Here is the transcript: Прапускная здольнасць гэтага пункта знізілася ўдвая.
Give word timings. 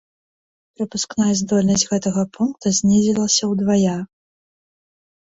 Прапускная 0.77 1.33
здольнасць 1.41 1.83
гэтага 1.91 2.23
пункта 2.37 2.71
знізілася 2.77 3.43
ўдвая. 3.51 3.99